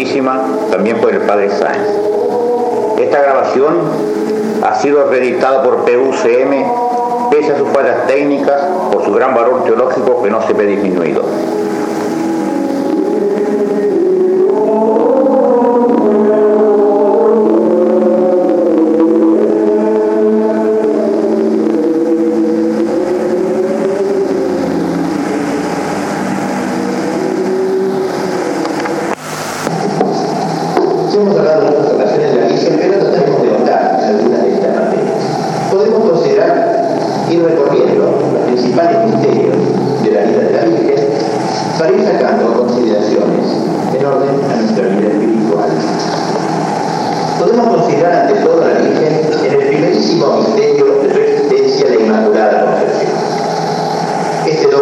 [0.00, 0.40] Santísima,
[0.70, 1.86] también por el padre Sáenz.
[2.98, 3.80] Esta grabación
[4.62, 10.22] ha sido reeditada por PUCM pese a sus fallas técnicas por su gran valor teológico
[10.22, 11.22] que no se ve disminuido.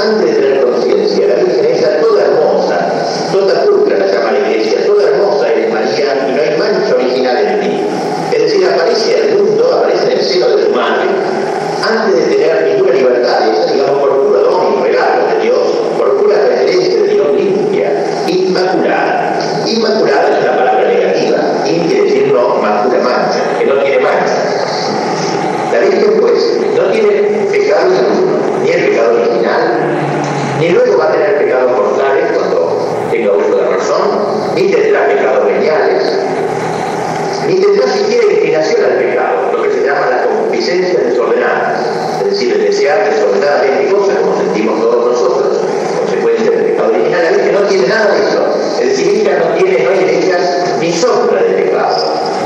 [0.00, 0.49] decir,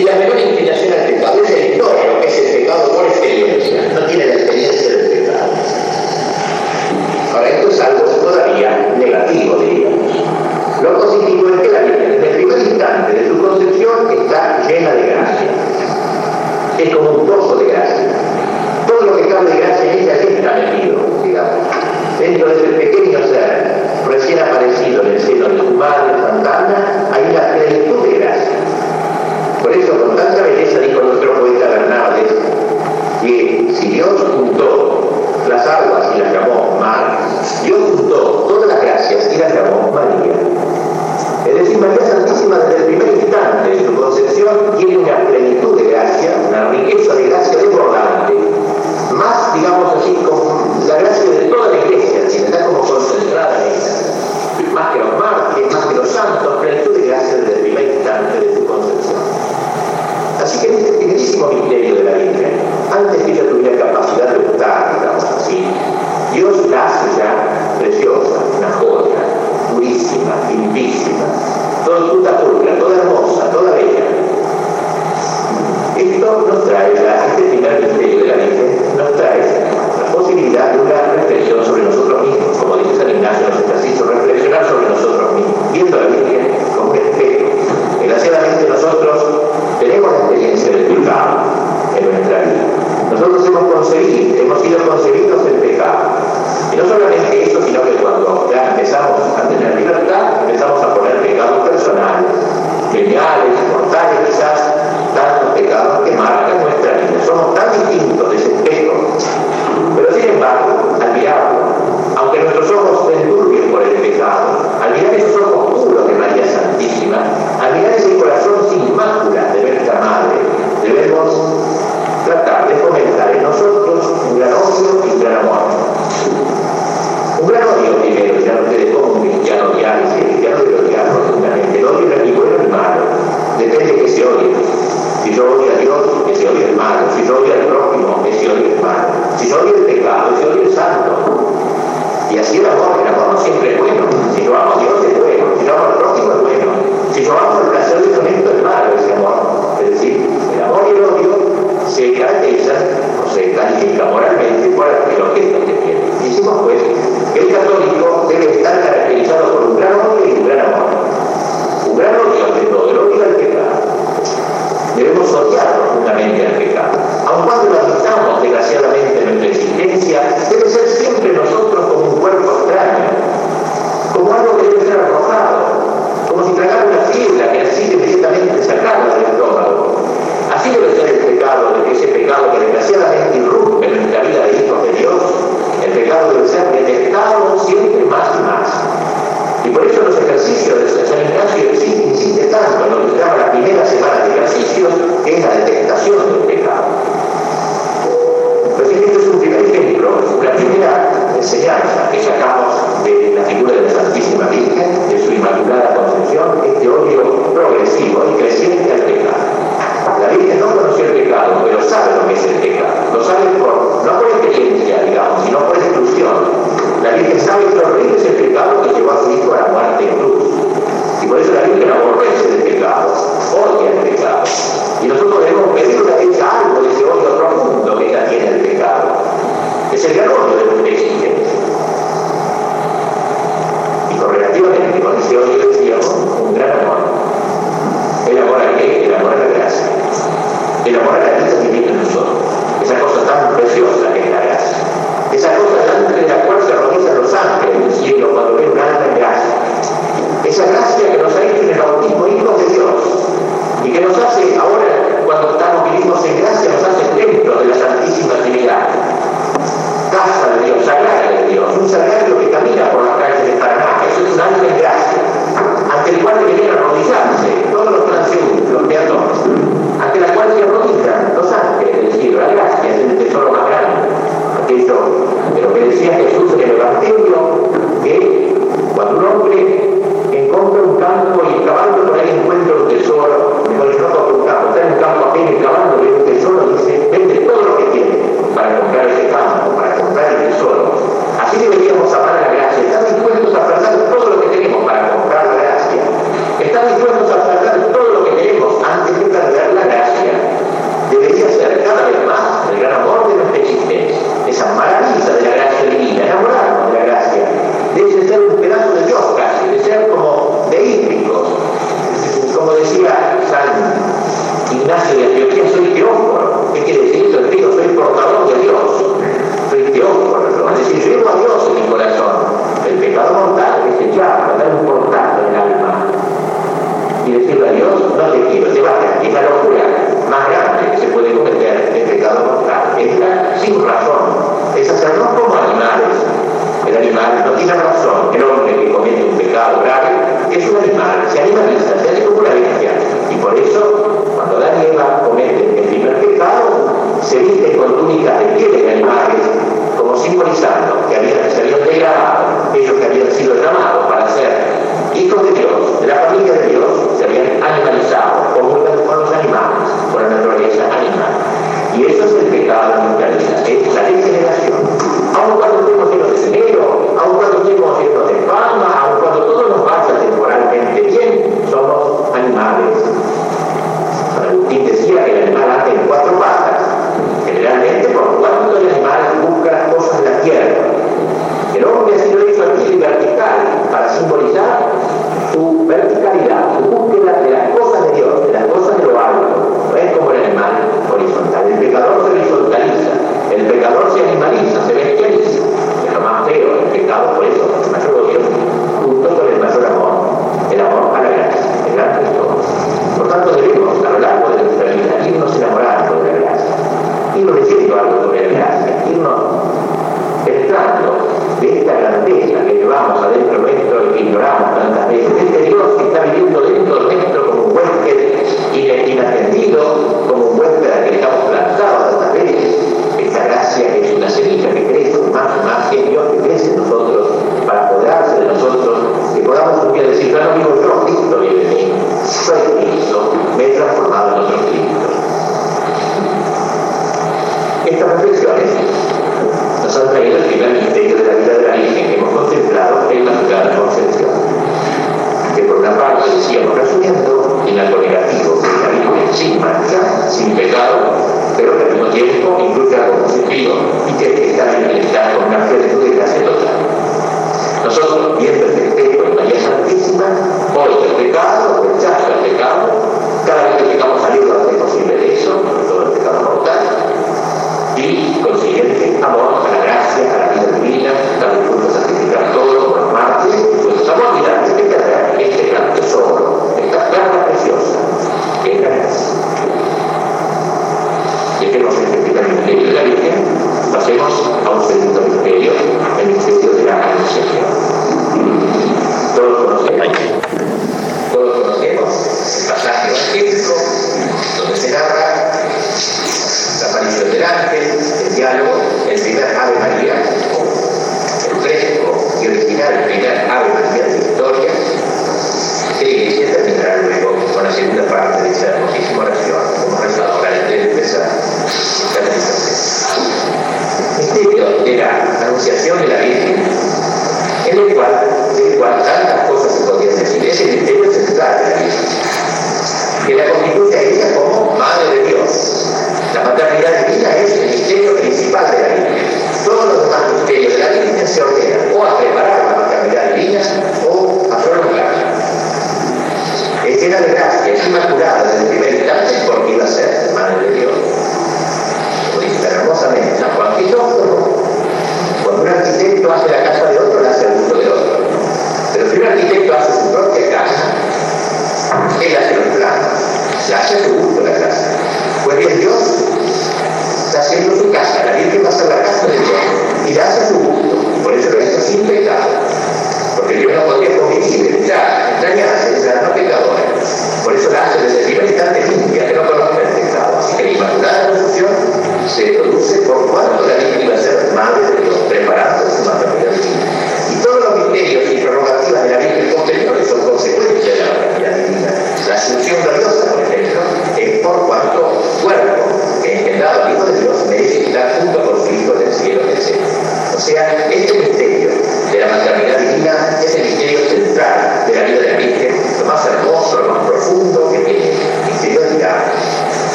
[0.00, 0.39] el amor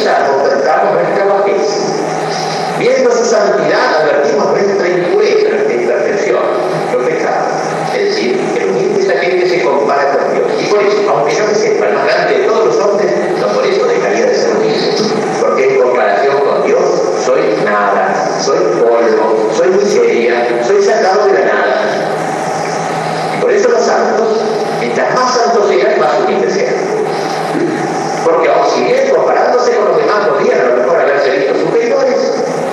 [0.00, 1.76] vida convertamos nuestra bajeza.
[2.78, 6.42] Viendo su santidad, advertimos nuestra impureza, imperfección,
[6.92, 7.52] los pecados.
[7.94, 10.46] Es decir, el humilde es aquel que se compara con Dios.
[10.58, 13.48] Y por eso, aunque yo me sepa el más grande de todos los hombres, no
[13.48, 14.94] por eso dejaría de ser humilde.
[15.40, 16.80] Porque en comparación con Dios,
[17.26, 21.84] soy nada, soy polvo, soy miseria, soy sacado de la nada.
[23.36, 24.40] Y por eso los santos,
[24.80, 26.74] mientras más santos sean, más humildes sean.
[28.24, 28.48] Porque
[29.76, 32.16] con los demás gobiernos, no por haberse visto superiores,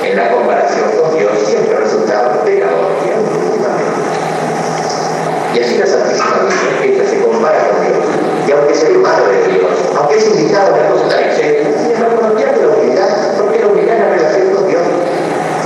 [0.04, 2.68] en la comparación con Dios siempre resultaron de la
[5.54, 6.48] Y así la Santísima
[6.82, 7.98] Virgen que se compara con Dios,
[8.48, 11.92] y aunque se ve madre de Dios, aunque es indicado la costa de Che, sin
[11.92, 14.84] embargo no pierde la humildad, porque la humildad es la relación con Dios.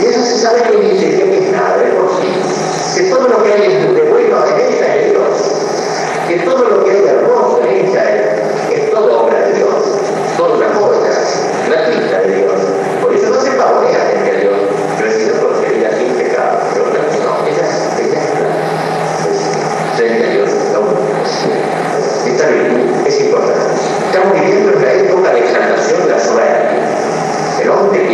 [0.01, 2.31] Y eso se sabe que dice que es nada de por sí,
[2.95, 3.90] que todo lo que hay es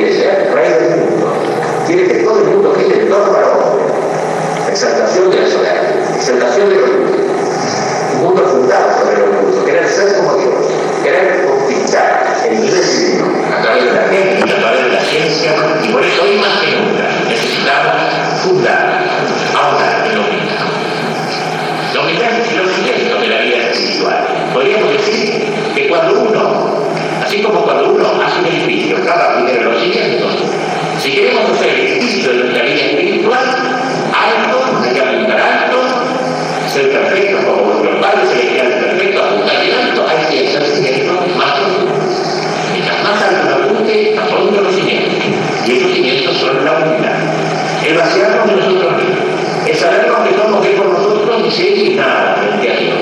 [0.09, 1.33] quiere el rey del mundo,
[1.85, 4.69] quiere que todo el mundo gire en torno al.
[4.69, 7.21] Exaltación de la soberanía, exaltación de los mundos.
[8.15, 10.53] Un mundo fundado sobre los mundos, querer ser como Dios,
[11.03, 13.06] querer conquistar el nivel
[43.87, 45.13] solamente son los cimientos,
[45.65, 47.15] y esos cimientos son la humildad.
[47.85, 49.17] El vaciarnos de nosotros mismos,
[49.65, 52.96] el saber lo que somos de por nosotros y ser nada frente a Dios.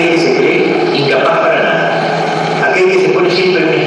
[0.00, 3.79] aquel que se cree incapaz para nada, aquel que se pone siempre en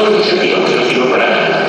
[0.00, 1.66] todas las iniciativas que no sirven para nada.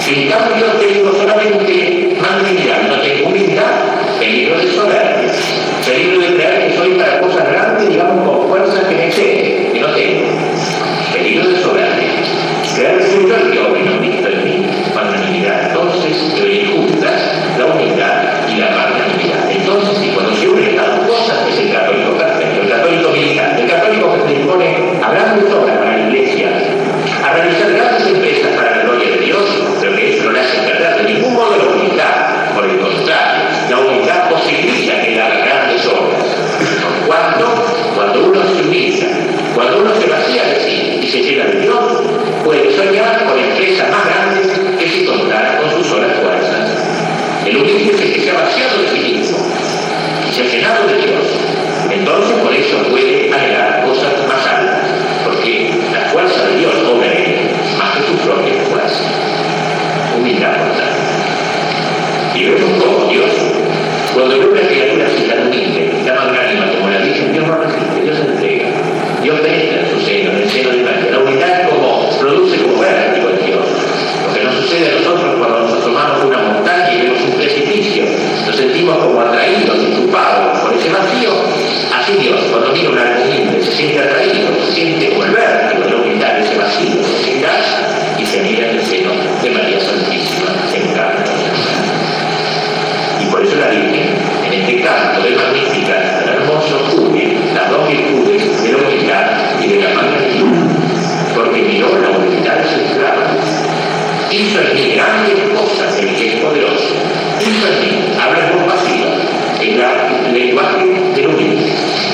[0.00, 5.32] Si en cambio tengo solamente mantilla, no tengo humildad, peligro de soberbia,
[5.84, 8.45] peligro de creer que soy para cosas grandes, digamos, como.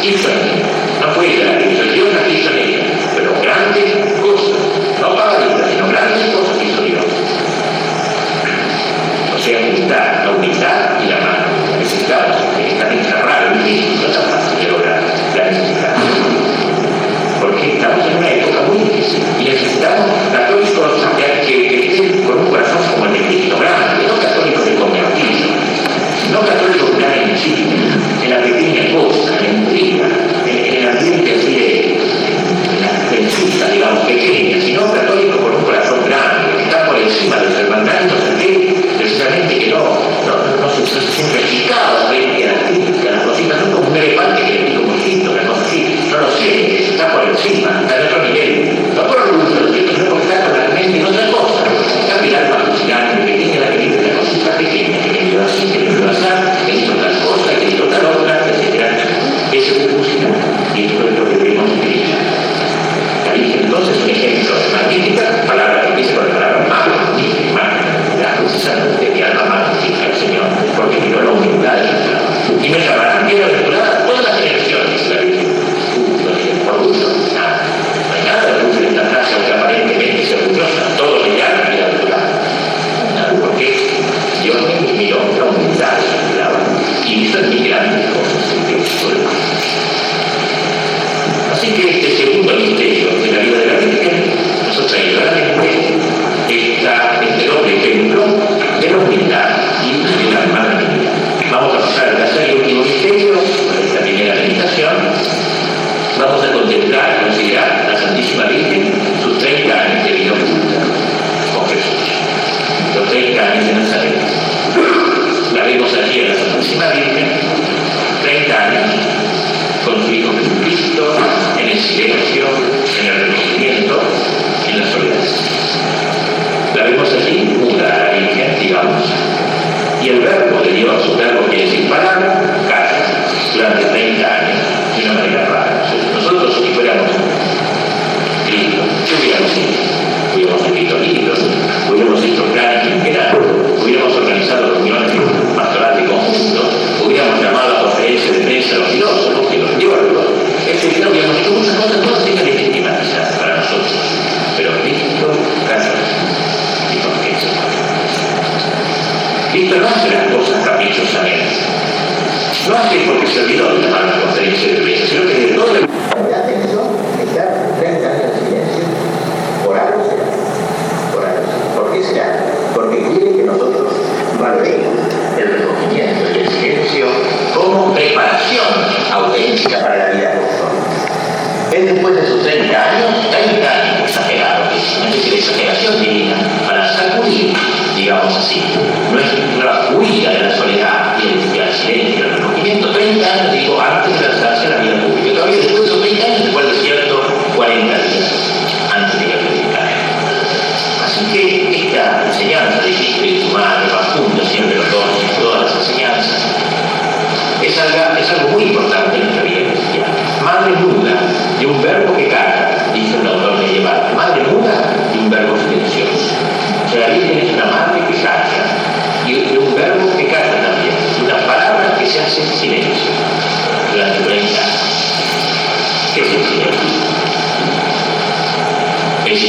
[0.03, 0.31] artista,
[1.01, 2.81] no fue la realización artista mía,
[3.15, 4.59] pero grandes cosas,
[5.01, 7.05] no pavaditas, sino grandes cosas que hizo Dios.
[9.33, 9.61] O sea,
[10.25, 12.37] la humildad y la mano, necesitamos,
[12.67, 15.03] están encerradas en mí, no está fácil de lograr
[15.37, 15.95] la necesidad.
[17.41, 20.11] Porque estamos en una época muy difícil y necesitamos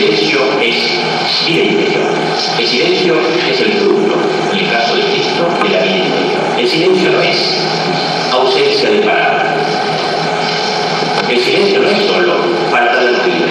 [0.04, 2.12] El silencio es vida interior.
[2.60, 3.16] El silencio
[3.50, 4.16] es el fruto,
[4.52, 6.60] en el caso de Cristo, de la vida interior.
[6.60, 7.38] El silencio no es
[8.34, 9.56] ausencia de palabras.
[11.30, 12.34] El silencio no es solo
[12.70, 13.46] falta de ruido.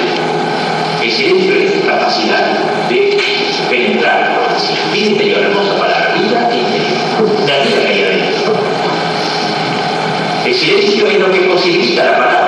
[1.03, 2.59] El silencio es capacidad
[2.91, 3.17] de
[3.71, 4.37] penetrar.
[4.93, 7.49] Vida interior, hermosa palabra, vida interior.
[7.49, 8.53] La vida que hay adentro.
[10.45, 12.42] El silencio es lo que posibilita la palabra.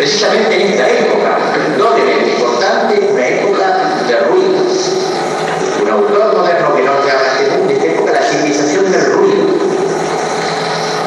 [0.00, 3.66] precisamente en esta época, perdónenme, importante, una época
[4.08, 4.62] de ruido.
[5.82, 7.14] Un autor moderno que no habla
[7.66, 9.44] de esta época, la civilización del ruido,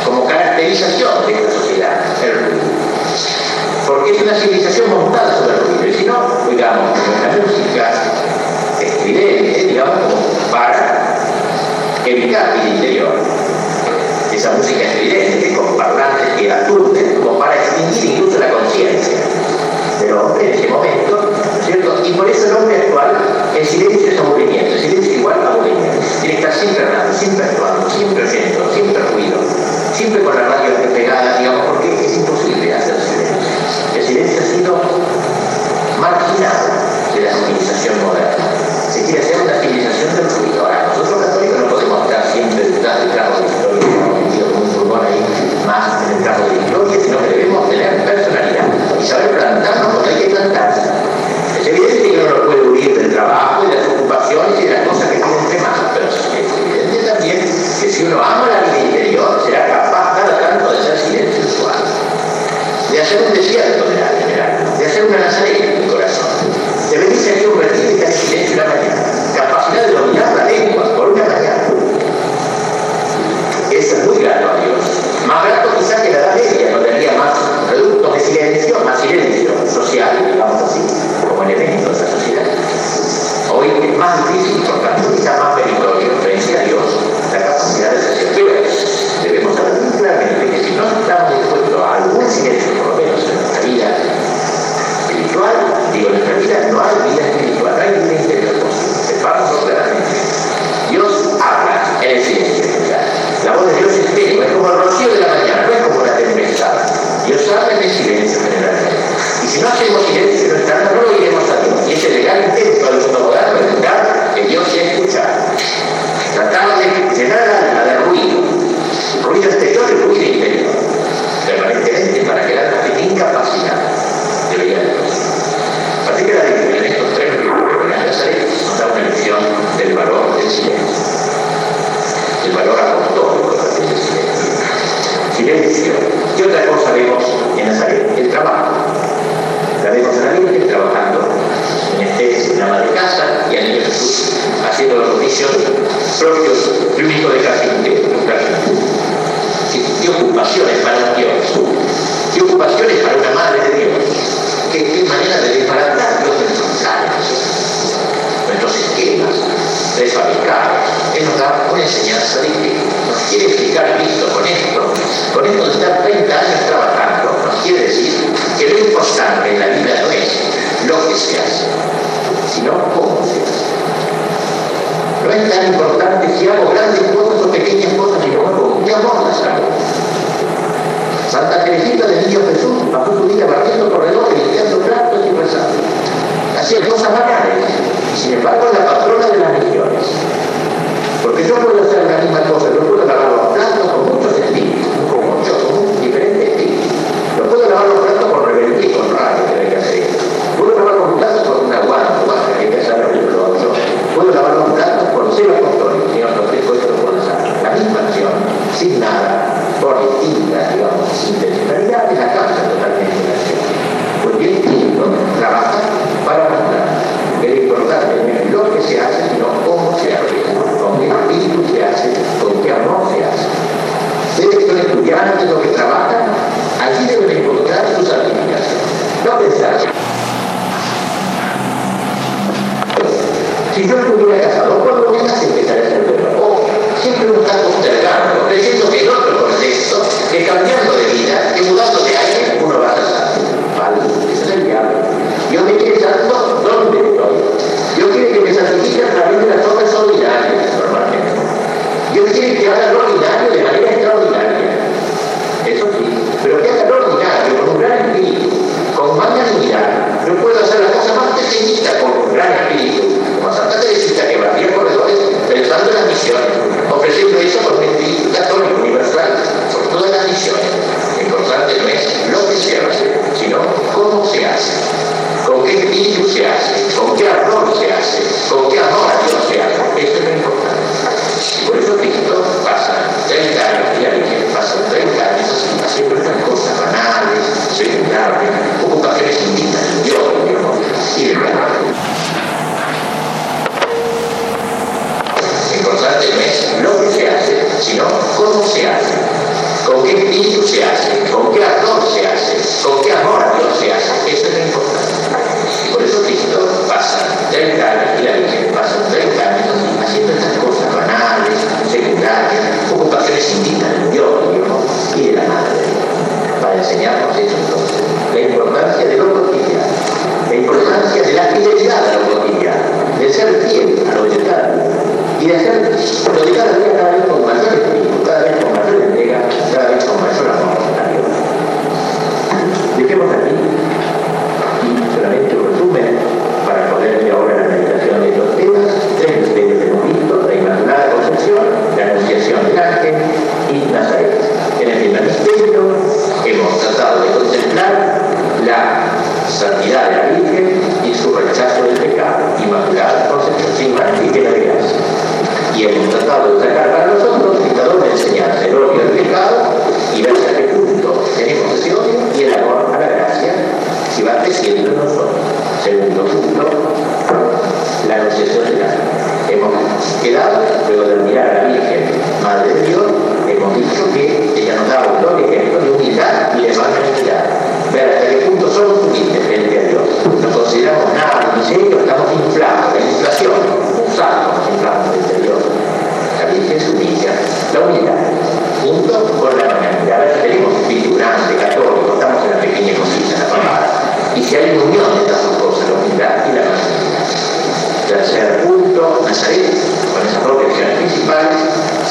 [0.06, 2.62] como caracterización de esta sociedad, el ruido.
[3.88, 6.92] Porque es una civilización montada sobre el ruido, y si no, digamos,
[7.24, 7.94] la música,
[8.80, 10.14] estridente, digamos,
[10.52, 11.18] para
[12.06, 13.16] evitar el interior.
[14.32, 16.83] Esa música es estridente, con parlantes que aturde
[26.52, 29.38] siempre hablando, siempre actuando, siempre oyendo, siempre ruido,
[29.94, 33.38] siempre con la radio pegada, digamos, porque es imposible hacer silencio.
[33.96, 34.82] El silencio ha sido
[36.00, 36.68] marginado
[37.16, 38.46] de la civilización moderna.
[38.92, 40.63] Se quiere hacer una civilización del ruido.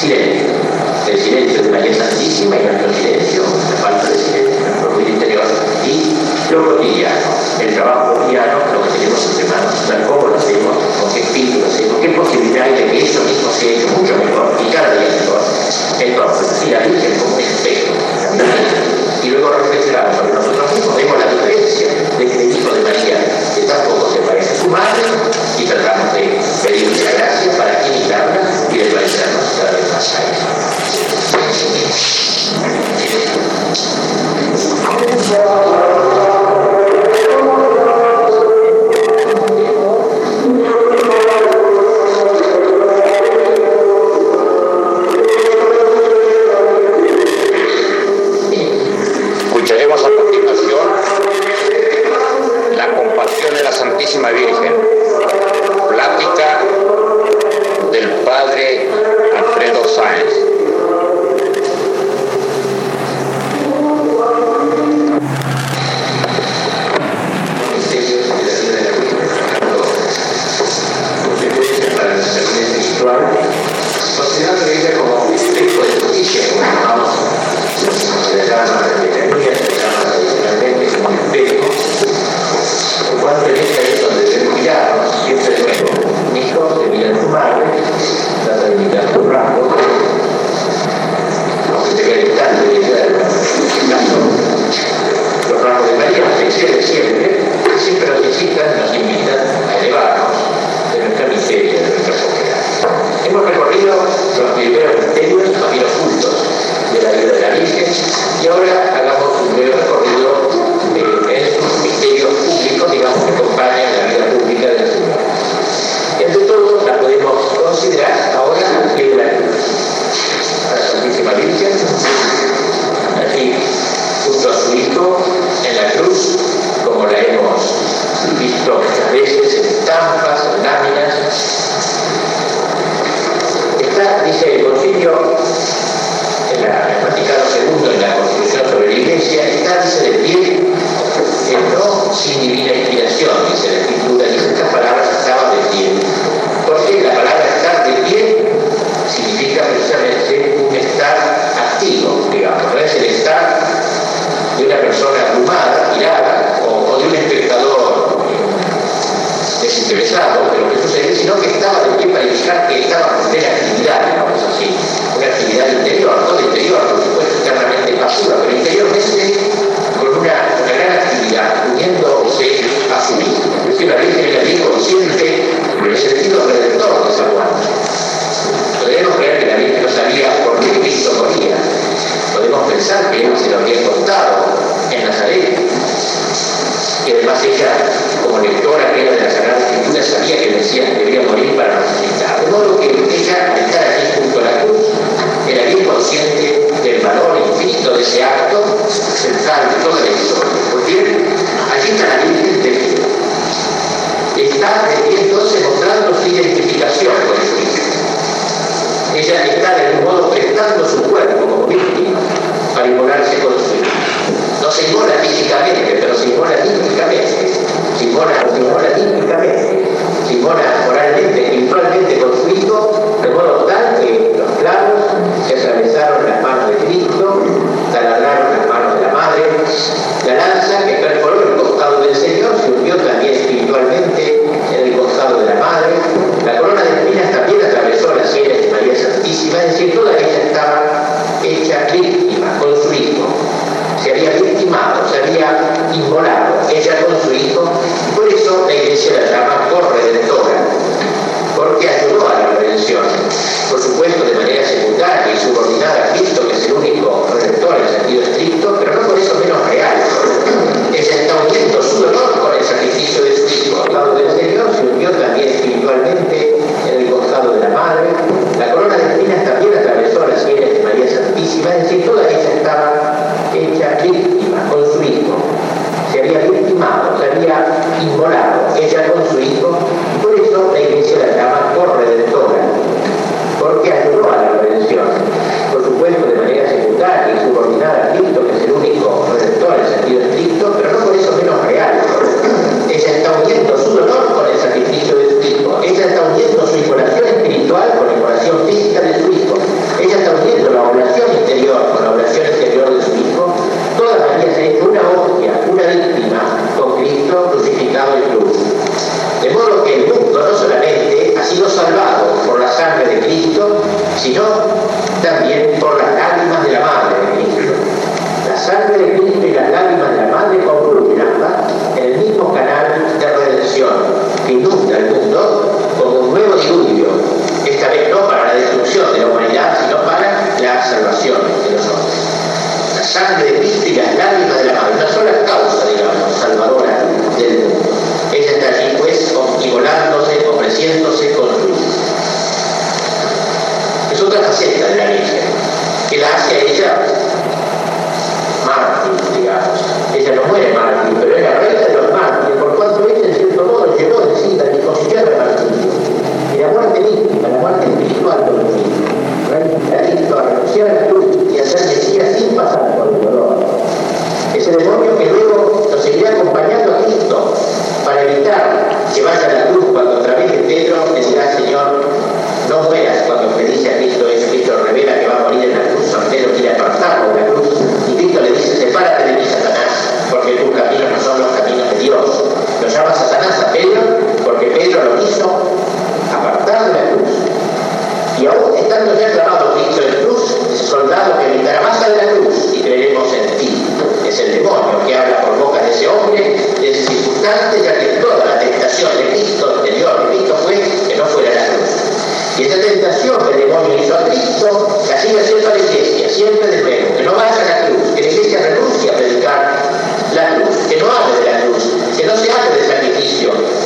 [0.03, 0.49] Silencio.
[1.09, 3.22] El silencio de María Santísima y nuestro silencio,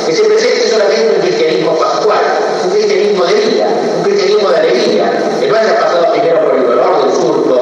[0.07, 2.19] Ese presente solamente un cristianismo pascual,
[2.63, 5.11] un cristianismo de vida, un cristianismo de alegría.
[5.41, 7.56] El más ha pasado primero por el dolor del surco